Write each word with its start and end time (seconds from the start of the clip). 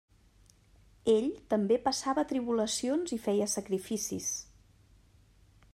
Ell 1.11 1.27
també 1.53 1.77
passava 1.89 2.23
tribulacions 2.33 3.15
i 3.19 3.19
feia 3.27 3.49
sacrificis. 3.57 4.33